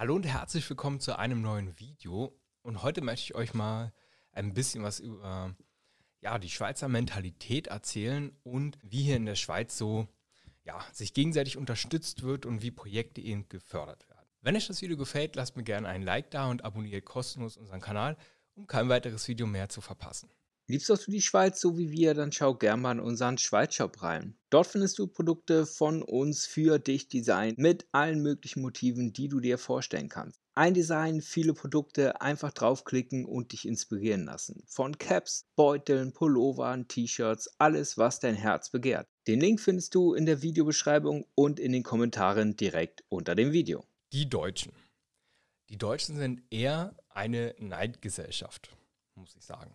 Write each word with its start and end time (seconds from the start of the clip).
Hallo 0.00 0.14
und 0.14 0.24
herzlich 0.24 0.66
willkommen 0.70 0.98
zu 0.98 1.18
einem 1.18 1.42
neuen 1.42 1.78
Video. 1.78 2.34
Und 2.62 2.82
heute 2.82 3.02
möchte 3.02 3.24
ich 3.24 3.34
euch 3.34 3.52
mal 3.52 3.92
ein 4.32 4.54
bisschen 4.54 4.82
was 4.82 4.98
über 4.98 5.54
ja, 6.22 6.38
die 6.38 6.48
Schweizer 6.48 6.88
Mentalität 6.88 7.66
erzählen 7.66 8.34
und 8.42 8.78
wie 8.80 9.02
hier 9.02 9.16
in 9.16 9.26
der 9.26 9.34
Schweiz 9.34 9.76
so 9.76 10.08
ja, 10.64 10.82
sich 10.90 11.12
gegenseitig 11.12 11.58
unterstützt 11.58 12.22
wird 12.22 12.46
und 12.46 12.62
wie 12.62 12.70
Projekte 12.70 13.20
eben 13.20 13.46
gefördert 13.50 14.08
werden. 14.08 14.26
Wenn 14.40 14.56
euch 14.56 14.68
das 14.68 14.80
Video 14.80 14.96
gefällt, 14.96 15.36
lasst 15.36 15.58
mir 15.58 15.64
gerne 15.64 15.86
ein 15.86 16.00
Like 16.00 16.30
da 16.30 16.46
und 16.46 16.64
abonniert 16.64 17.04
kostenlos 17.04 17.58
unseren 17.58 17.82
Kanal, 17.82 18.16
um 18.54 18.66
kein 18.66 18.88
weiteres 18.88 19.28
Video 19.28 19.46
mehr 19.46 19.68
zu 19.68 19.82
verpassen. 19.82 20.30
Liebst 20.70 20.88
du 20.88 20.94
die 21.10 21.20
Schweiz 21.20 21.60
so 21.60 21.78
wie 21.78 21.90
wir, 21.90 22.14
dann 22.14 22.30
schau 22.30 22.54
gerne 22.54 22.80
mal 22.80 22.92
in 22.92 23.00
unseren 23.00 23.38
Schweiz-Shop 23.38 24.04
rein. 24.04 24.36
Dort 24.50 24.68
findest 24.68 25.00
du 25.00 25.08
Produkte 25.08 25.66
von 25.66 26.00
uns 26.00 26.46
für 26.46 26.78
dich 26.78 27.08
designt 27.08 27.58
mit 27.58 27.88
allen 27.90 28.22
möglichen 28.22 28.62
Motiven, 28.62 29.12
die 29.12 29.26
du 29.26 29.40
dir 29.40 29.58
vorstellen 29.58 30.08
kannst. 30.08 30.38
Ein 30.54 30.72
Design, 30.72 31.22
viele 31.22 31.54
Produkte, 31.54 32.20
einfach 32.20 32.52
draufklicken 32.52 33.24
und 33.24 33.50
dich 33.50 33.66
inspirieren 33.66 34.26
lassen. 34.26 34.62
Von 34.68 34.96
Caps, 34.96 35.48
Beuteln, 35.56 36.12
Pullovern, 36.12 36.86
T-Shirts, 36.86 37.50
alles, 37.58 37.98
was 37.98 38.20
dein 38.20 38.36
Herz 38.36 38.70
begehrt. 38.70 39.08
Den 39.26 39.40
Link 39.40 39.58
findest 39.58 39.96
du 39.96 40.14
in 40.14 40.24
der 40.24 40.40
Videobeschreibung 40.40 41.26
und 41.34 41.58
in 41.58 41.72
den 41.72 41.82
Kommentaren 41.82 42.54
direkt 42.54 43.02
unter 43.08 43.34
dem 43.34 43.50
Video. 43.50 43.84
Die 44.12 44.28
Deutschen. 44.28 44.72
Die 45.68 45.78
Deutschen 45.78 46.16
sind 46.16 46.42
eher 46.50 46.94
eine 47.08 47.56
Neidgesellschaft, 47.58 48.70
muss 49.16 49.34
ich 49.34 49.44
sagen. 49.44 49.74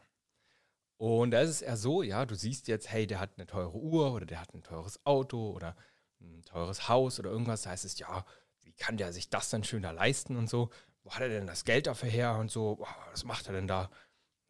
Und 0.97 1.31
da 1.31 1.41
ist 1.41 1.49
es 1.49 1.61
eher 1.61 1.77
so, 1.77 2.03
ja, 2.03 2.25
du 2.25 2.35
siehst 2.35 2.67
jetzt, 2.67 2.89
hey, 2.89 3.05
der 3.05 3.19
hat 3.19 3.31
eine 3.37 3.45
teure 3.45 3.75
Uhr 3.75 4.13
oder 4.13 4.25
der 4.25 4.39
hat 4.39 4.53
ein 4.53 4.63
teures 4.63 5.05
Auto 5.05 5.51
oder 5.51 5.75
ein 6.21 6.43
teures 6.43 6.87
Haus 6.87 7.19
oder 7.19 7.31
irgendwas. 7.31 7.63
Da 7.63 7.71
heißt 7.71 7.85
es, 7.85 7.99
ja, 7.99 8.25
wie 8.61 8.73
kann 8.73 8.97
der 8.97 9.11
sich 9.13 9.29
das 9.29 9.49
denn 9.49 9.63
schön 9.63 9.83
da 9.83 9.91
leisten 9.91 10.37
und 10.37 10.49
so? 10.49 10.69
Wo 11.03 11.11
hat 11.11 11.21
er 11.21 11.29
denn 11.29 11.47
das 11.47 11.65
Geld 11.65 11.87
dafür 11.87 12.09
her 12.09 12.35
und 12.35 12.49
so? 12.49 12.79
Was 13.11 13.25
macht 13.25 13.47
er 13.47 13.53
denn 13.53 13.67
da? 13.67 13.89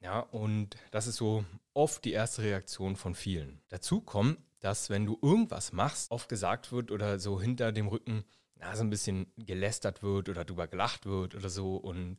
Ja, 0.02 0.20
und 0.20 0.76
das 0.92 1.08
ist 1.08 1.16
so 1.16 1.44
oft 1.74 2.06
die 2.06 2.12
erste 2.12 2.44
Reaktion 2.44 2.96
von 2.96 3.16
vielen. 3.16 3.62
Dazu 3.70 4.02
kommt, 4.02 4.38
dass 4.60 4.90
wenn 4.90 5.06
du 5.06 5.18
irgendwas 5.22 5.74
machst, 5.74 6.12
oft 6.12 6.30
gesagt 6.30 6.72
wird 6.72 6.92
oder 6.92 7.20
so 7.20 7.42
hinter 7.42 7.72
dem 7.72 7.88
Rücken, 7.88 8.24
na, 8.56 8.76
so 8.76 8.84
ein 8.84 8.90
bisschen 8.90 9.32
gelästert 9.36 10.04
wird 10.04 10.30
oder 10.30 10.46
drüber 10.46 10.68
gelacht 10.68 11.06
wird 11.06 11.36
oder 11.36 11.50
so 11.50 11.76
und 11.78 12.18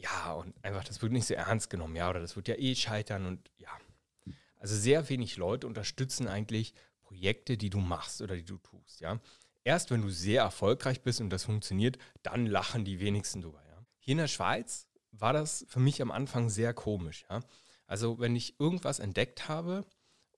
ja, 0.00 0.32
und 0.32 0.54
einfach, 0.64 0.84
das 0.84 1.02
wird 1.02 1.12
nicht 1.12 1.26
so 1.26 1.34
ernst 1.34 1.70
genommen, 1.70 1.96
ja, 1.96 2.08
oder 2.08 2.20
das 2.20 2.36
wird 2.36 2.48
ja 2.48 2.56
eh 2.56 2.74
scheitern 2.74 3.26
und 3.26 3.50
ja. 3.58 3.70
Also 4.56 4.76
sehr 4.76 5.08
wenig 5.08 5.36
Leute 5.36 5.66
unterstützen 5.66 6.28
eigentlich 6.28 6.74
Projekte, 7.02 7.56
die 7.56 7.70
du 7.70 7.78
machst 7.78 8.20
oder 8.20 8.36
die 8.36 8.44
du 8.44 8.58
tust, 8.58 9.00
ja. 9.00 9.20
Erst 9.62 9.90
wenn 9.90 10.02
du 10.02 10.08
sehr 10.08 10.42
erfolgreich 10.42 11.02
bist 11.02 11.20
und 11.20 11.30
das 11.30 11.44
funktioniert, 11.44 11.98
dann 12.22 12.46
lachen 12.46 12.84
die 12.84 13.00
wenigsten 13.00 13.42
drüber, 13.42 13.62
ja. 13.68 13.84
Hier 13.98 14.12
in 14.12 14.18
der 14.18 14.28
Schweiz 14.28 14.86
war 15.12 15.32
das 15.32 15.66
für 15.68 15.80
mich 15.80 16.00
am 16.00 16.10
Anfang 16.10 16.48
sehr 16.48 16.72
komisch, 16.72 17.24
ja. 17.28 17.40
Also 17.86 18.18
wenn 18.20 18.36
ich 18.36 18.58
irgendwas 18.60 19.00
entdeckt 19.00 19.48
habe 19.48 19.84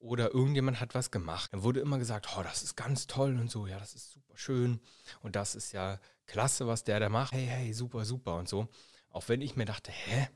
oder 0.01 0.33
irgendjemand 0.33 0.81
hat 0.81 0.95
was 0.95 1.11
gemacht, 1.11 1.53
dann 1.53 1.63
wurde 1.63 1.81
immer 1.81 1.99
gesagt, 1.99 2.29
oh, 2.37 2.43
das 2.43 2.63
ist 2.63 2.77
ganz 2.77 3.07
toll 3.07 3.39
und 3.39 3.51
so, 3.51 3.67
ja, 3.67 3.79
das 3.79 3.95
ist 3.95 4.11
super 4.11 4.37
schön 4.37 4.81
und 5.21 5.37
das 5.37 5.55
ist 5.55 5.73
ja 5.73 6.01
klasse, 6.27 6.67
was 6.67 6.83
der 6.83 6.99
da 6.99 7.09
macht. 7.09 7.33
Hey, 7.33 7.47
hey, 7.47 7.73
super, 7.73 8.05
super 8.05 8.37
und 8.37 8.49
so. 8.49 8.69
Auch 9.13 9.29
wenn 9.29 9.41
ich 9.41 9.57
mir 9.57 9.67
dachte, 9.67 9.93
hä? 9.93 10.29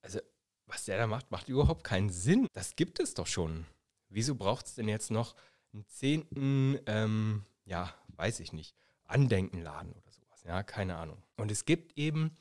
Also, 0.00 0.20
was 0.66 0.86
der 0.86 0.98
da 0.98 1.06
macht, 1.06 1.30
macht 1.30 1.48
überhaupt 1.48 1.84
keinen 1.84 2.10
Sinn. 2.10 2.48
Das 2.52 2.76
gibt 2.76 2.98
es 2.98 3.14
doch 3.14 3.26
schon. 3.26 3.66
Wieso 4.08 4.34
braucht 4.34 4.66
es 4.66 4.74
denn 4.74 4.88
jetzt 4.88 5.10
noch 5.10 5.34
einen 5.72 5.86
zehnten, 5.86 6.78
ähm, 6.86 7.44
ja, 7.64 7.94
weiß 8.08 8.40
ich 8.40 8.52
nicht, 8.52 8.74
Andenkenladen 9.04 9.92
oder 9.92 10.10
sowas? 10.10 10.42
Ja, 10.44 10.62
keine 10.62 10.96
Ahnung. 10.96 11.22
Und 11.36 11.50
es 11.50 11.64
gibt 11.64 11.96
eben 11.98 12.34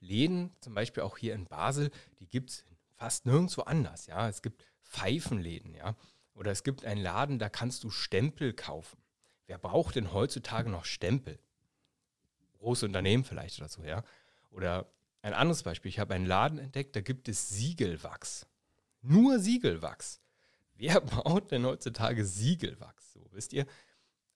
Läden, 0.00 0.54
zum 0.60 0.74
Beispiel 0.74 1.02
auch 1.02 1.18
hier 1.18 1.34
in 1.34 1.46
Basel, 1.46 1.90
die 2.20 2.28
gibt 2.28 2.50
es 2.50 2.64
fast 2.96 3.26
nirgendwo 3.26 3.62
anders. 3.62 4.06
Ja, 4.06 4.28
es 4.28 4.42
gibt 4.42 4.64
Pfeifenläden, 4.82 5.74
ja. 5.74 5.96
Oder 6.34 6.52
es 6.52 6.62
gibt 6.62 6.84
einen 6.84 7.02
Laden, 7.02 7.38
da 7.38 7.48
kannst 7.48 7.84
du 7.84 7.90
Stempel 7.90 8.52
kaufen. 8.52 8.98
Wer 9.46 9.58
braucht 9.58 9.96
denn 9.96 10.12
heutzutage 10.12 10.70
noch 10.70 10.84
Stempel? 10.84 11.38
Große 12.58 12.86
Unternehmen 12.86 13.24
vielleicht 13.24 13.58
oder 13.58 13.68
so, 13.68 13.82
ja. 13.82 14.04
Oder 14.50 14.86
ein 15.22 15.34
anderes 15.34 15.62
Beispiel, 15.62 15.88
ich 15.88 15.98
habe 15.98 16.14
einen 16.14 16.26
Laden 16.26 16.58
entdeckt, 16.58 16.94
da 16.96 17.00
gibt 17.00 17.28
es 17.28 17.48
Siegelwachs. 17.48 18.46
Nur 19.02 19.38
Siegelwachs. 19.38 20.20
Wer 20.74 21.00
baut 21.24 21.50
denn 21.50 21.64
heutzutage 21.64 22.24
Siegelwachs? 22.24 23.12
So, 23.12 23.26
wisst 23.32 23.52
ihr? 23.52 23.66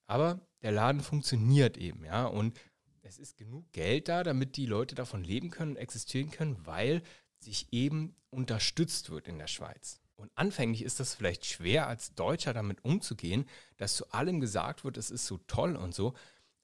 Aber 0.07 0.41
der 0.63 0.73
Laden 0.73 1.01
funktioniert 1.01 1.77
eben, 1.77 2.05
ja. 2.05 2.27
Und 2.27 2.59
es 3.03 3.19
ist 3.19 3.37
genug 3.37 3.71
Geld 3.73 4.09
da, 4.09 4.23
damit 4.23 4.57
die 4.57 4.67
Leute 4.67 4.95
davon 4.95 5.25
leben 5.25 5.51
können 5.51 5.73
und 5.73 5.77
existieren 5.77 6.31
können, 6.31 6.67
weil 6.67 7.03
sich 7.39 7.73
eben 7.73 8.15
unterstützt 8.31 9.11
wird 9.11 9.29
in 9.29 9.39
der 9.39 9.47
Schweiz. 9.47 10.01
Und 10.17 10.31
anfänglich 10.37 10.83
ist 10.83 11.01
das 11.01 11.15
vielleicht 11.15 11.47
schwer, 11.47 11.89
als 11.89 12.15
Deutscher 12.15 12.53
damit 12.53 12.85
umzugehen, 12.85 13.47
dass 13.77 13.97
zu 13.97 14.11
allem 14.13 14.41
gesagt 14.41 14.85
wird, 14.85 14.97
es 14.97 15.11
ist 15.11 15.27
so 15.27 15.39
toll 15.39 15.77
und 15.77 15.95
so. 15.95 16.15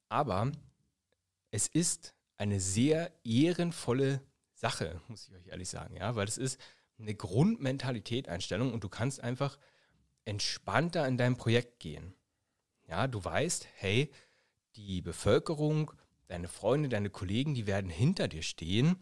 Aber 0.09 0.53
es 1.51 1.67
ist 1.67 2.15
eine 2.39 2.61
sehr 2.61 3.13
ehrenvolle 3.25 4.23
Sache, 4.55 5.01
muss 5.09 5.29
ich 5.29 5.35
euch 5.35 5.47
ehrlich 5.49 5.69
sagen, 5.69 5.97
ja, 5.97 6.17
weil 6.17 6.27
es 6.27 6.39
ist 6.39 6.59
eine 6.99 7.15
Grundmentalität-Einstellung 7.15 8.73
und 8.73 8.83
du 8.83 8.89
kannst 8.89 9.21
einfach 9.23 9.59
entspannter 10.25 11.07
in 11.07 11.17
dein 11.17 11.37
Projekt 11.37 11.81
gehen. 11.81 12.15
Ja, 12.87 13.07
du 13.07 13.23
weißt, 13.23 13.69
hey, 13.77 14.11
die 14.77 15.03
Bevölkerung, 15.03 15.93
deine 16.27 16.49
Freunde, 16.49 16.89
deine 16.89 17.11
Kollegen, 17.11 17.55
die 17.55 17.67
werden 17.67 17.91
hinter 17.91 18.29
dir 18.29 18.43
stehen 18.43 18.97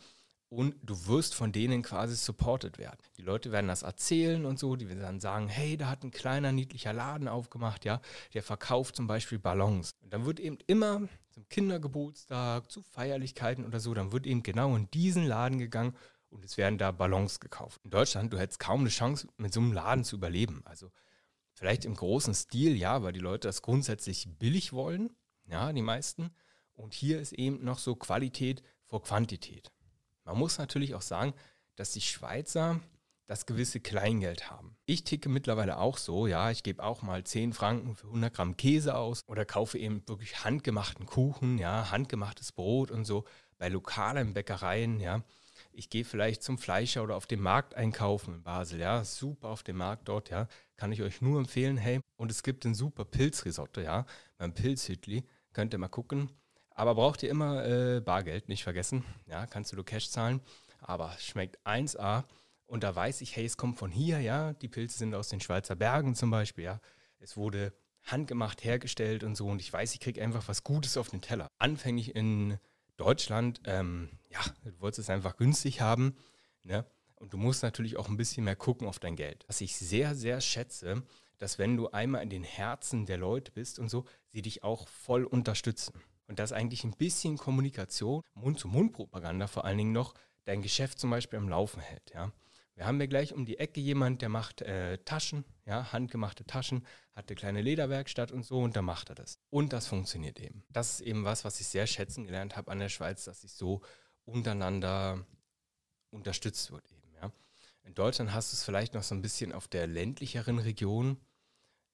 und 0.49 0.77
du 0.83 1.07
wirst 1.07 1.35
von 1.35 1.53
denen 1.53 1.83
quasi 1.83 2.15
supported 2.15 2.79
werden. 2.79 2.99
Die 3.17 3.23
Leute 3.23 3.51
werden 3.51 3.69
das 3.69 3.83
erzählen 3.83 4.45
und 4.45 4.59
so, 4.59 4.77
die 4.77 4.89
werden 4.89 5.01
dann 5.01 5.21
sagen, 5.21 5.49
hey, 5.49 5.77
da 5.77 5.89
hat 5.89 6.05
ein 6.05 6.11
kleiner, 6.11 6.53
niedlicher 6.53 6.93
Laden 6.93 7.29
aufgemacht, 7.29 7.85
ja, 7.85 8.01
der 8.35 8.43
verkauft 8.43 8.97
zum 8.97 9.07
Beispiel 9.07 9.39
Ballons. 9.39 9.95
Und 10.03 10.13
dann 10.13 10.25
wird 10.25 10.39
eben 10.39 10.59
immer 10.67 11.09
zum 11.31 11.49
Kindergeburtstag, 11.49 12.71
zu 12.71 12.83
Feierlichkeiten 12.83 13.65
oder 13.65 13.81
so, 13.81 13.93
dann 13.93 14.13
wird 14.13 14.27
eben 14.27 14.43
genau 14.43 14.77
in 14.77 14.91
diesen 14.91 15.27
Laden 15.27 15.59
gegangen 15.59 15.97
und 16.31 16.45
es 16.45 16.57
werden 16.57 16.79
da 16.79 16.93
Ballons 16.93 17.41
gekauft. 17.41 17.81
In 17.85 17.91
Deutschland, 17.91 18.33
du 18.33 18.39
hättest 18.39 18.61
kaum 18.61 18.81
eine 18.81 18.91
Chance, 18.91 19.29
mit 19.37 19.53
so 19.53 19.61
einem 19.61 19.73
Laden 19.73 20.05
zu 20.05 20.17
überleben. 20.17 20.63
Also 20.65 20.91
vielleicht 21.53 21.85
im 21.85 21.95
großen 21.95 22.35
Stil, 22.35 22.77
ja, 22.77 23.03
weil 23.03 23.13
die 23.13 23.21
Leute 23.21 23.49
das 23.49 23.63
grundsätzlich 23.63 24.29
billig 24.39 24.73
wollen, 24.73 25.11
ja, 25.47 25.73
die 25.73 25.83
meisten. 25.83 26.31
Und 26.75 26.95
hier 26.95 27.21
ist 27.21 27.33
eben 27.33 27.65
noch 27.65 27.79
so 27.79 27.97
Qualität 27.97 28.63
vor 28.85 29.03
Quantität. 29.03 29.73
Man 30.27 30.39
muss 30.39 30.59
natürlich 30.59 30.95
auch 30.95 31.03
sagen, 31.03 31.35
dass 31.77 31.93
die 31.93 32.01
Schweizer 32.01 32.81
das 33.27 33.47
gewisse 33.47 33.81
Kleingeld 33.81 34.51
haben. 34.51 34.77
Ich 34.87 35.05
ticke 35.05 35.29
mittlerweile 35.29 35.79
auch 35.79 35.99
so, 35.99 36.27
ja, 36.27 36.51
ich 36.51 36.63
gebe 36.63 36.83
auch 36.83 37.03
mal 37.03 37.25
10 37.25 37.53
Franken 37.53 37.95
für 37.95 38.09
100 38.09 38.35
Gramm 38.35 38.57
Käse 38.57 38.97
aus 38.97 39.23
oder 39.27 39.45
kaufe 39.45 39.79
eben 39.79 40.07
wirklich 40.09 40.45
handgemachten 40.45 41.07
Kuchen, 41.07 41.59
ja, 41.59 41.91
handgemachtes 41.91 42.53
Brot 42.53 42.91
und 42.91 43.05
so 43.05 43.25
bei 43.59 43.69
lokalen 43.69 44.35
Bäckereien, 44.35 45.01
ja. 45.01 45.23
Ich 45.73 45.91
gehe 45.91 46.05
vielleicht 46.05 46.43
zum 46.43 46.59
Fleischer 46.59 47.03
oder 47.03 47.17
auf 47.17 47.27
dem 47.27 47.41
Markt 47.41 47.75
einkaufen 47.75 48.35
in 48.35 48.43
Basel, 48.43 48.81
ja, 48.81 49.05
super 49.05 49.49
auf 49.49 49.63
dem 49.63 49.77
Markt 49.77 50.09
dort, 50.09 50.31
ja, 50.31 50.49
kann 50.77 50.93
ich 50.93 51.03
euch 51.03 51.21
nur 51.21 51.39
empfehlen, 51.39 51.77
hey. 51.77 52.01
Und 52.17 52.31
es 52.31 52.43
gibt 52.43 52.65
ein 52.65 52.75
super 52.75 53.05
Pilzrisotto, 53.05 53.81
ja, 53.81 54.07
beim 54.39 54.55
Pilzhütli, 54.55 55.25
könnt 55.53 55.73
ihr 55.73 55.79
mal 55.79 55.89
gucken, 55.89 56.31
aber 56.77 56.95
braucht 56.95 57.23
ihr 57.23 57.31
immer 57.31 57.65
äh, 57.65 58.01
Bargeld, 58.01 58.49
nicht 58.49 58.63
vergessen. 58.63 59.03
Ja, 59.27 59.47
kannst 59.47 59.73
du 59.73 59.77
nur 59.77 59.85
Cash 59.85 60.11
zahlen. 60.11 60.41
Aber 60.81 61.17
schmeckt 61.19 61.59
1A. 61.67 62.25
Und 62.67 62.83
da 62.85 62.95
weiß 62.95 63.23
ich, 63.23 63.35
hey, 63.35 63.47
es 63.47 63.57
kommt 63.57 63.79
von 63.79 63.91
hier, 63.91 64.21
ja. 64.21 64.53
Die 64.53 64.69
Pilze 64.69 64.99
sind 64.99 65.15
aus 65.15 65.31
den 65.31 65.41
Schweizer 65.41 65.75
Bergen 65.75 66.15
zum 66.15 66.31
Beispiel, 66.31 66.65
ja. 66.65 66.81
Es 67.19 67.37
wurde 67.37 67.73
handgemacht 68.03 68.63
hergestellt 68.63 69.25
und 69.25 69.37
so. 69.37 69.49
Und 69.49 69.63
ich 69.63 69.73
weiß, 69.73 69.95
ich 69.95 70.01
kriege 70.01 70.23
einfach 70.23 70.49
was 70.49 70.65
Gutes 70.65 70.99
auf 70.99 71.09
den 71.09 71.23
Teller. 71.23 71.51
Anfänglich 71.59 72.15
in 72.15 72.59
Deutschland, 72.99 73.63
ähm, 73.65 74.11
ja, 74.31 74.41
du 74.65 74.79
wolltest 74.81 75.09
es 75.09 75.11
einfach 75.11 75.37
günstig 75.37 75.81
haben, 75.81 76.15
ne? 76.63 76.85
Und 77.15 77.33
du 77.33 77.39
musst 77.39 77.63
natürlich 77.63 77.97
auch 77.97 78.11
ein 78.11 78.19
bisschen 78.19 78.45
mehr 78.45 78.57
gucken 78.57 78.87
auf 78.87 78.99
dein 78.99 79.17
Geld. 79.17 79.45
Was 79.49 79.63
ich 79.63 79.75
sehr, 79.77 80.15
sehr 80.15 80.43
schätze, 80.43 81.03
dass 81.39 81.59
wenn 81.59 81.75
du 81.79 81.89
einmal 81.89 82.23
in 82.23 82.29
den 82.29 82.45
Herzen 82.45 83.07
der 83.07 83.17
Leute 83.17 83.51
bist 83.53 83.79
und 83.79 83.89
so, 83.89 84.05
sie 84.33 84.43
dich 84.43 84.63
auch 84.63 84.87
voll 84.89 85.25
unterstützen. 85.25 85.95
Und 86.27 86.39
dass 86.39 86.53
eigentlich 86.53 86.85
ein 86.85 86.97
bisschen 86.97 87.39
Kommunikation, 87.39 88.23
Mund-zu-Mund-Propaganda 88.35 89.47
vor 89.47 89.65
allen 89.65 89.79
Dingen 89.79 89.93
noch, 89.93 90.15
dein 90.45 90.63
Geschäft 90.63 90.99
zum 90.99 91.11
Beispiel 91.11 91.39
am 91.39 91.49
Laufen 91.49 91.81
hält. 91.81 92.13
Ja. 92.15 92.33
Wir 92.77 92.87
haben 92.87 93.01
ja 93.01 93.07
gleich 93.07 93.33
um 93.33 93.47
die 93.47 93.59
Ecke 93.59 93.81
jemand, 93.81 94.21
der 94.23 94.29
macht 94.29 94.61
äh, 94.61 94.99
Taschen, 94.99 95.45
ja, 95.65 95.93
handgemachte 95.93 96.45
Taschen, 96.45 96.87
hat 97.15 97.29
eine 97.29 97.37
kleine 97.37 97.63
Lederwerkstatt 97.63 98.33
und 98.33 98.45
so 98.45 98.61
und 98.61 98.77
da 98.77 98.83
macht 98.83 99.09
er 99.09 99.15
das. 99.15 99.39
Und 99.49 99.73
das 99.73 99.87
funktioniert 99.87 100.39
eben. 100.39 100.63
Das 100.69 100.93
ist 100.93 101.01
eben 101.01 101.25
was, 101.25 101.45
was 101.45 101.59
ich 101.59 101.69
sehr 101.69 101.87
schätzen 101.87 102.27
gelernt 102.27 102.55
habe 102.57 102.71
an 102.71 102.79
der 102.79 102.91
Schweiz, 102.91 103.25
dass 103.25 103.41
sich 103.41 103.53
so 103.53 103.81
untereinander 104.27 105.27
unterstützt 106.11 106.71
wird 106.71 106.91
eben. 106.93 107.15
Ja. 107.15 107.33
In 107.85 107.95
Deutschland 107.95 108.35
hast 108.35 108.53
du 108.53 108.57
es 108.57 108.65
vielleicht 108.65 108.93
noch 108.93 109.03
so 109.03 109.15
ein 109.15 109.23
bisschen 109.23 109.53
auf 109.53 109.69
der 109.69 109.87
ländlicheren 109.87 110.59
Region, 110.59 111.19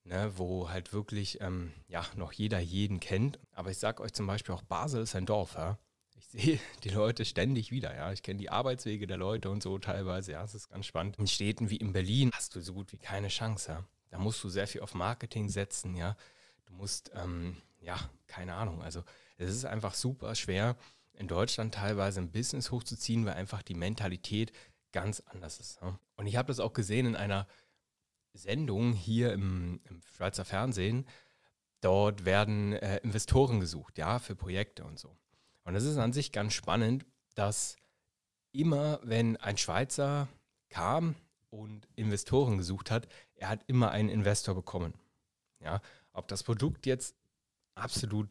ne, 0.04 0.32
wo 0.36 0.68
halt 0.68 0.92
wirklich 0.92 1.40
ähm, 1.40 1.72
ja, 1.88 2.04
noch 2.16 2.32
jeder 2.32 2.58
jeden 2.58 3.00
kennt. 3.00 3.38
Aber 3.52 3.70
ich 3.70 3.78
sage 3.78 4.02
euch 4.02 4.12
zum 4.12 4.26
Beispiel 4.26 4.54
auch, 4.54 4.62
Basel 4.62 5.02
ist 5.02 5.14
ein 5.14 5.26
Dorf. 5.26 5.54
Ja? 5.54 5.78
ich 6.16 6.26
sehe 6.26 6.60
die 6.84 6.90
Leute 6.90 7.24
ständig 7.24 7.70
wieder, 7.70 7.94
ja. 7.94 8.12
Ich 8.12 8.22
kenne 8.22 8.38
die 8.38 8.50
Arbeitswege 8.50 9.06
der 9.06 9.16
Leute 9.16 9.50
und 9.50 9.62
so 9.62 9.78
teilweise, 9.78 10.32
ja, 10.32 10.44
es 10.44 10.54
ist 10.54 10.70
ganz 10.70 10.86
spannend. 10.86 11.18
In 11.18 11.26
Städten 11.26 11.70
wie 11.70 11.76
in 11.76 11.92
Berlin 11.92 12.30
hast 12.32 12.54
du 12.54 12.60
so 12.60 12.74
gut 12.74 12.92
wie 12.92 12.98
keine 12.98 13.28
Chance, 13.28 13.72
ja. 13.72 13.84
Da 14.10 14.18
musst 14.18 14.44
du 14.44 14.48
sehr 14.48 14.66
viel 14.66 14.82
auf 14.82 14.94
Marketing 14.94 15.48
setzen, 15.48 15.94
ja. 15.96 16.16
Du 16.66 16.74
musst, 16.74 17.10
ähm, 17.14 17.56
ja, 17.80 17.98
keine 18.26 18.54
Ahnung, 18.54 18.82
also 18.82 19.02
es 19.38 19.50
ist 19.50 19.64
einfach 19.64 19.94
super 19.94 20.34
schwer, 20.34 20.76
in 21.14 21.28
Deutschland 21.28 21.74
teilweise 21.74 22.20
ein 22.20 22.30
Business 22.30 22.70
hochzuziehen, 22.70 23.26
weil 23.26 23.34
einfach 23.34 23.62
die 23.62 23.74
Mentalität 23.74 24.52
ganz 24.92 25.20
anders 25.26 25.58
ist. 25.58 25.80
Ja? 25.80 25.98
Und 26.16 26.26
ich 26.26 26.36
habe 26.36 26.48
das 26.48 26.60
auch 26.60 26.72
gesehen 26.72 27.06
in 27.06 27.16
einer 27.16 27.46
Sendung 28.34 28.92
hier 28.92 29.32
im, 29.32 29.80
im 29.88 30.02
Schweizer 30.14 30.44
Fernsehen. 30.44 31.06
Dort 31.80 32.24
werden 32.24 32.74
äh, 32.74 32.98
Investoren 32.98 33.60
gesucht, 33.60 33.98
ja, 33.98 34.18
für 34.18 34.36
Projekte 34.36 34.84
und 34.84 34.98
so. 34.98 35.16
Und 35.64 35.74
es 35.74 35.84
ist 35.84 35.96
an 35.96 36.12
sich 36.12 36.32
ganz 36.32 36.54
spannend, 36.54 37.04
dass 37.34 37.76
immer, 38.52 39.00
wenn 39.02 39.36
ein 39.36 39.56
Schweizer 39.56 40.28
kam 40.68 41.14
und 41.50 41.88
Investoren 41.96 42.58
gesucht 42.58 42.90
hat, 42.90 43.08
er 43.34 43.48
hat 43.48 43.64
immer 43.66 43.90
einen 43.90 44.08
Investor 44.08 44.54
bekommen. 44.54 44.94
Ja, 45.60 45.80
ob 46.12 46.28
das 46.28 46.42
Produkt 46.42 46.86
jetzt 46.86 47.16
absolut, 47.74 48.28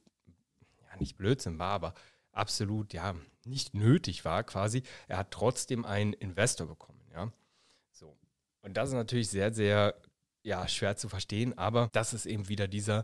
ja, 0.89 0.97
nicht 0.97 1.17
Blödsinn 1.17 1.59
war, 1.59 1.73
aber 1.73 1.93
absolut, 2.31 2.93
ja, 2.93 3.15
nicht 3.45 3.73
nötig 3.73 4.25
war 4.25 4.43
quasi, 4.43 4.83
er 5.07 5.17
hat 5.17 5.31
trotzdem 5.31 5.85
einen 5.85 6.13
Investor 6.13 6.67
bekommen, 6.67 7.01
ja. 7.13 7.31
So. 7.91 8.17
Und 8.61 8.75
das 8.75 8.89
ist 8.89 8.95
natürlich 8.95 9.29
sehr, 9.29 9.53
sehr, 9.53 9.95
ja, 10.43 10.67
schwer 10.67 10.95
zu 10.97 11.09
verstehen, 11.09 11.57
aber 11.57 11.89
das 11.93 12.13
ist 12.13 12.25
eben 12.25 12.47
wieder 12.47 12.67
dieser 12.67 13.03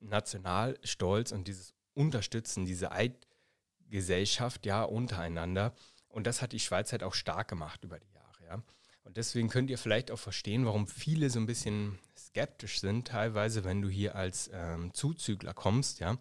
Nationalstolz 0.00 1.32
und 1.32 1.48
dieses 1.48 1.74
Unterstützen, 1.94 2.64
diese 2.64 2.92
Eidgesellschaft, 2.92 4.66
ja, 4.66 4.82
untereinander. 4.82 5.74
Und 6.08 6.26
das 6.26 6.42
hat 6.42 6.52
die 6.52 6.60
Schweiz 6.60 6.92
halt 6.92 7.02
auch 7.02 7.14
stark 7.14 7.48
gemacht 7.48 7.84
über 7.84 7.98
die 7.98 8.12
Jahre, 8.12 8.44
ja. 8.44 8.62
Und 9.04 9.16
deswegen 9.16 9.48
könnt 9.48 9.70
ihr 9.70 9.78
vielleicht 9.78 10.10
auch 10.10 10.18
verstehen, 10.18 10.66
warum 10.66 10.88
viele 10.88 11.30
so 11.30 11.38
ein 11.38 11.46
bisschen 11.46 11.96
skeptisch 12.18 12.80
sind, 12.80 13.06
teilweise, 13.06 13.62
wenn 13.62 13.80
du 13.80 13.88
hier 13.88 14.16
als 14.16 14.50
ähm, 14.52 14.92
Zuzügler 14.92 15.54
kommst, 15.54 16.00
ja, 16.00 16.18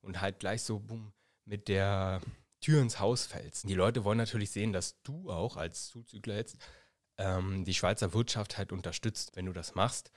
und 0.00 0.20
halt 0.20 0.40
gleich 0.40 0.62
so 0.62 0.80
boom, 0.80 1.12
mit 1.44 1.68
der 1.68 2.20
Tür 2.60 2.82
ins 2.82 2.98
Haus 2.98 3.26
fällst. 3.26 3.68
Die 3.68 3.74
Leute 3.74 4.04
wollen 4.04 4.18
natürlich 4.18 4.50
sehen, 4.50 4.72
dass 4.72 5.00
du 5.02 5.30
auch 5.30 5.56
als 5.56 5.88
Zuzügler 5.88 6.36
jetzt 6.36 6.56
ähm, 7.18 7.64
die 7.64 7.74
Schweizer 7.74 8.12
Wirtschaft 8.12 8.58
halt 8.58 8.72
unterstützt. 8.72 9.32
Wenn 9.34 9.46
du 9.46 9.52
das 9.52 9.74
machst, 9.74 10.10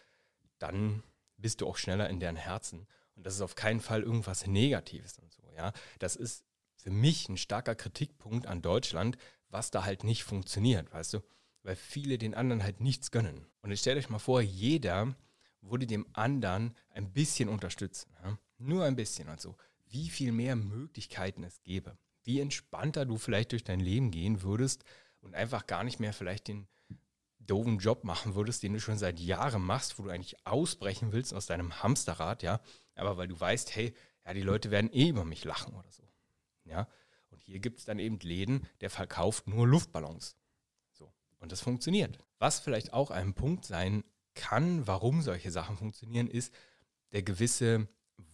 dann 0.60 1.04
bist 1.38 1.62
du 1.62 1.68
auch 1.68 1.78
schneller 1.78 2.10
in 2.10 2.20
deren 2.20 2.36
Herzen. 2.36 2.88
Und 3.16 3.26
das 3.26 3.36
ist 3.36 3.42
auf 3.42 3.56
keinen 3.56 3.80
Fall 3.80 4.04
irgendwas 4.04 4.46
Negatives 4.46 5.20
und 5.20 5.32
so, 5.32 5.44
ja. 5.56 5.74
Das 6.00 6.16
ist 6.16 6.46
für 6.76 6.92
mich 6.92 7.28
ein 7.30 7.38
starker 7.38 7.76
Kritikpunkt 7.76 8.46
an 8.46 8.62
Deutschland, 8.62 9.18
was 9.50 9.72
da 9.72 9.84
halt 9.84 10.04
nicht 10.04 10.24
funktioniert, 10.24 10.92
weißt 10.94 11.16
du? 11.16 11.20
Weil 11.64 11.76
viele 11.76 12.18
den 12.18 12.34
anderen 12.34 12.64
halt 12.64 12.80
nichts 12.80 13.12
gönnen. 13.12 13.48
Und 13.62 13.72
jetzt 13.72 13.82
stellt 13.82 13.98
euch 13.98 14.10
mal 14.10 14.20
vor, 14.20 14.42
jeder 14.42 15.16
würde 15.62 15.88
dem 15.88 16.06
anderen 16.14 16.76
ein 16.92 17.12
bisschen 17.12 17.50
unterstützen. 17.50 18.12
Ja? 18.24 18.38
Nur 18.58 18.86
ein 18.86 18.96
bisschen 18.96 19.30
und 19.30 19.42
so. 19.42 19.56
Wie 19.90 20.10
viel 20.10 20.32
mehr 20.32 20.56
Möglichkeiten 20.56 21.44
es 21.44 21.62
gäbe. 21.64 21.98
Wie 22.24 22.40
entspannter 22.40 23.06
du 23.06 23.18
vielleicht 23.18 23.52
durch 23.52 23.64
dein 23.64 23.80
Leben 23.80 24.12
gehen 24.12 24.42
würdest 24.42 24.84
und 25.22 25.34
einfach 25.34 25.66
gar 25.66 25.84
nicht 25.84 26.00
mehr 26.00 26.14
vielleicht 26.14 26.48
den 26.48 26.68
doofen 27.48 27.80
Job 27.80 28.04
machen 28.04 28.36
würdest, 28.36 28.64
den 28.64 28.74
du 28.74 28.80
schon 28.80 28.98
seit 28.98 29.20
Jahren 29.20 29.62
machst, 29.62 29.98
wo 29.98 30.04
du 30.04 30.10
eigentlich 30.10 30.46
ausbrechen 30.46 31.12
willst 31.12 31.34
aus 31.34 31.46
deinem 31.46 31.82
Hamsterrad, 31.82 32.44
ja, 32.44 32.60
aber 32.96 33.18
weil 33.18 33.28
du 33.28 33.40
weißt, 33.40 33.76
hey, 33.76 33.94
ja, 34.26 34.34
die 34.34 34.42
Leute 34.42 34.72
werden 34.72 34.92
eh 34.92 35.10
über 35.10 35.26
mich 35.26 35.44
lachen 35.44 35.74
oder 35.74 35.92
so. 35.92 36.04
Ja. 36.66 36.88
Und 37.30 37.42
hier 37.42 37.60
gibt 37.60 37.80
es 37.80 37.86
dann 37.86 38.00
eben 38.00 38.20
Läden, 38.20 38.68
der 38.82 38.90
verkauft 38.90 39.48
nur 39.48 39.68
Luftballons. 39.68 40.36
So. 40.92 41.14
Und 41.40 41.52
das 41.52 41.62
funktioniert. 41.62 42.20
Was 42.40 42.60
vielleicht 42.60 42.94
auch 42.94 43.12
ein 43.12 43.34
Punkt 43.34 43.66
sein 43.66 44.04
kann, 44.36 44.86
warum 44.86 45.22
solche 45.22 45.52
Sachen 45.52 45.78
funktionieren, 45.78 46.28
ist 46.28 46.54
der 47.12 47.24
gewisse 47.24 47.88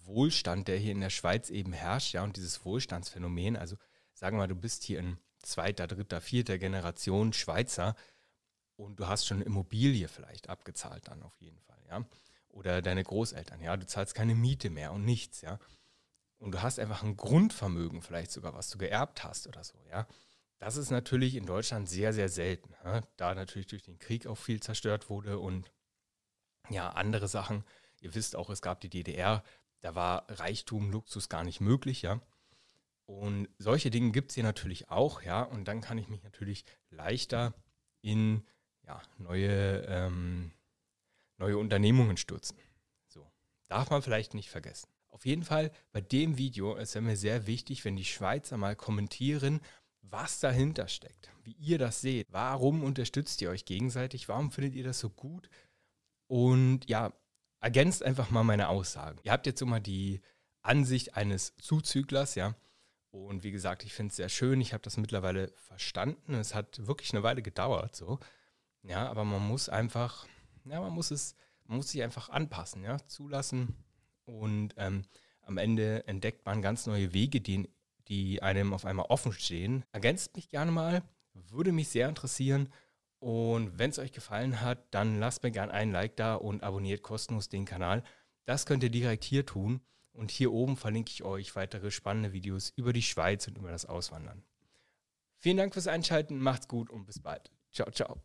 Wohlstand, 0.06 0.68
der 0.68 0.77
hier 0.77 0.92
in 0.92 1.01
der 1.01 1.10
Schweiz 1.10 1.50
eben 1.50 1.74
herrscht, 1.74 2.13
ja, 2.13 2.24
und 2.24 2.38
dieses 2.38 2.65
Wohlstandsphänomen, 2.65 3.56
also 3.56 3.77
sagen 4.13 4.38
wir 4.38 4.42
mal, 4.42 4.48
du 4.48 4.56
bist 4.56 4.83
hier 4.83 5.00
in 5.00 5.18
zweiter, 5.39 5.88
dritter, 5.88 6.21
vierter 6.21 6.57
Generation 6.57 7.33
Schweizer 7.33 7.95
und 8.84 9.00
du 9.00 9.08
hast 9.08 9.26
schon 9.26 9.42
Immobilie 9.42 10.08
vielleicht 10.08 10.50
abgezahlt 10.50 11.08
dann 11.08 11.24
auf 11.24 11.40
jeden 11.40 11.60
Fall, 11.62 11.82
ja. 11.88 12.06
Oder 12.50 12.82
deine 12.82 13.04
Großeltern, 13.04 13.62
ja, 13.62 13.76
du 13.78 13.86
zahlst 13.88 14.14
keine 14.14 14.36
Miete 14.36 14.70
mehr 14.70 14.92
und 14.92 15.06
nichts, 15.06 15.42
ja. 15.42 15.60
Und 16.38 16.52
du 16.52 16.62
hast 16.62 16.80
einfach 16.80 17.04
ein 17.04 17.18
Grundvermögen 17.18 18.02
vielleicht 18.02 18.32
sogar, 18.32 18.54
was 18.54 18.70
du 18.70 18.78
geerbt 18.78 19.24
hast 19.24 19.48
oder 19.48 19.64
so, 19.64 19.78
ja. 19.90 20.08
Das 20.60 20.78
ist 20.78 20.92
natürlich 20.92 21.36
in 21.36 21.46
Deutschland 21.46 21.90
sehr, 21.90 22.14
sehr 22.14 22.30
selten, 22.30 22.74
ja? 22.84 23.02
da 23.18 23.36
natürlich 23.36 23.68
durch 23.68 23.82
den 23.82 24.00
Krieg 24.00 24.28
auch 24.28 24.38
viel 24.38 24.62
zerstört 24.62 25.10
wurde 25.10 25.40
und 25.40 25.72
ja, 26.70 26.90
andere 26.92 27.28
Sachen. 27.28 27.66
Ihr 28.00 28.16
wisst 28.16 28.36
auch, 28.36 28.50
es 28.50 28.62
gab 28.62 28.80
die 28.80 28.90
DDR, 28.90 29.44
da 29.82 29.96
war 29.96 30.26
Reichtum, 30.30 30.92
Luxus 30.92 31.28
gar 31.28 31.44
nicht 31.44 31.60
möglich, 31.60 32.04
ja. 32.04 32.22
Und 33.06 33.50
solche 33.58 33.92
Dinge 33.92 34.12
gibt 34.12 34.32
es 34.32 34.36
hier 34.36 34.46
natürlich 34.46 34.90
auch, 34.90 35.22
ja. 35.22 35.44
Und 35.44 35.66
dann 35.66 35.82
kann 35.82 35.98
ich 35.98 36.08
mich 36.08 36.24
natürlich 36.24 36.64
leichter 36.90 37.54
in 38.02 38.46
ja, 38.86 39.02
neue, 39.18 39.86
ähm, 39.88 40.52
neue 41.38 41.58
Unternehmungen 41.58 42.18
stürzen. 42.18 42.58
So, 43.08 43.32
darf 43.68 43.90
man 43.90 44.02
vielleicht 44.02 44.34
nicht 44.34 44.50
vergessen. 44.50 44.90
Auf 45.10 45.26
jeden 45.26 45.44
Fall 45.44 45.72
bei 45.92 46.02
dem 46.02 46.38
Video, 46.38 46.76
es 46.76 46.96
wäre 46.96 47.04
mir 47.04 47.18
sehr 47.18 47.46
wichtig, 47.46 47.86
wenn 47.86 47.96
die 47.96 48.06
Schweizer 48.06 48.58
mal 48.58 48.76
kommentieren, 48.76 49.62
was 50.02 50.40
dahinter 50.40 50.88
steckt, 50.88 51.32
wie 51.44 51.54
ihr 51.54 51.78
das 51.78 52.02
seht. 52.02 52.28
Warum 52.32 52.84
unterstützt 52.84 53.42
ihr 53.42 53.50
euch 53.50 53.66
gegenseitig? 53.66 54.28
Warum 54.28 54.52
findet 54.52 54.76
ihr 54.76 54.84
das 54.84 55.00
so 55.00 55.10
gut? 55.10 55.50
Und 56.28 56.90
ja, 56.90 57.14
ergänzt 57.60 58.04
einfach 58.04 58.30
mal 58.30 58.44
meine 58.44 58.70
Aussagen. 58.70 59.20
Ihr 59.24 59.32
habt 59.32 59.46
jetzt 59.46 59.60
so 59.60 59.66
mal 59.66 59.80
die 59.80 60.22
Ansicht 60.62 61.16
eines 61.16 61.56
Zuzüglers, 61.58 62.36
ja. 62.36 62.56
Und 63.12 63.44
wie 63.44 63.52
gesagt, 63.52 63.84
ich 63.84 63.94
finde 63.94 64.10
es 64.10 64.16
sehr 64.16 64.30
schön. 64.30 64.60
Ich 64.60 64.74
habe 64.74 64.82
das 64.82 64.98
mittlerweile 64.98 65.50
verstanden. 65.68 66.34
Es 66.34 66.56
hat 66.56 66.88
wirklich 66.88 67.14
eine 67.14 67.24
Weile 67.24 67.42
gedauert, 67.42 67.96
so. 67.96 68.20
Ja, 68.84 69.10
aber 69.10 69.24
man 69.24 69.46
muss 69.48 69.70
einfach, 69.70 70.28
ja, 70.66 70.82
man 70.82 70.94
muss 70.94 71.12
es, 71.12 71.36
man 71.66 71.78
muss 71.78 71.90
sich 71.90 72.04
einfach 72.04 72.30
anpassen, 72.30 72.84
ja, 72.84 72.98
zulassen. 73.08 73.76
Und 74.26 74.74
ähm, 74.78 75.04
am 75.42 75.58
Ende 75.58 76.08
entdeckt 76.08 76.46
man 76.46 76.62
ganz 76.62 76.86
neue 76.86 77.14
Wege, 77.14 77.42
die, 77.42 77.70
die 78.08 78.42
einem 78.42 78.74
auf 78.74 78.86
einmal 78.86 79.06
offen 79.08 79.32
stehen. 79.32 79.86
Ergänzt 79.92 80.36
mich 80.36 80.50
gerne 80.50 80.72
mal, 80.72 81.04
würde 81.34 81.72
mich 81.72 81.90
sehr 81.90 82.10
interessieren. 82.10 82.70
Und 83.20 83.80
wenn 83.80 83.90
es 83.90 84.00
euch 84.00 84.12
gefallen 84.12 84.60
hat, 84.60 84.86
dann 84.92 85.20
lasst 85.20 85.44
mir 85.44 85.52
gerne 85.52 85.74
einen 85.74 85.94
Like 85.94 86.18
da 86.18 86.36
und 86.36 86.62
abonniert 86.62 87.04
kostenlos 87.04 87.48
den 87.48 87.63
Kanal. 87.63 88.04
Das 88.46 88.66
könnt 88.66 88.84
ihr 88.84 88.90
direkt 88.90 89.24
hier 89.24 89.46
tun. 89.46 89.80
Und 90.12 90.30
hier 90.30 90.52
oben 90.52 90.78
verlinke 90.78 91.12
ich 91.12 91.24
euch 91.24 91.56
weitere 91.56 91.90
spannende 91.90 92.34
Videos 92.34 92.72
über 92.75 92.94
die 92.94 93.02
Schweiz 93.02 93.48
und 93.48 93.58
über 93.58 93.72
das 93.72 93.86
Auswandern. 93.86 94.44
Vielen 95.38 95.58
Dank 95.58 95.74
fürs 95.74 95.88
Einschalten, 95.88 96.38
macht's 96.38 96.68
gut 96.68 96.90
und 96.90 97.06
bis 97.06 97.20
bald. 97.20 97.52
Ciao, 97.72 97.90
ciao. 97.90 98.24